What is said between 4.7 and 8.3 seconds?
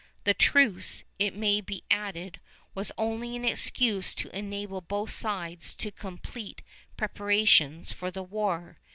both sides to complete preparations for the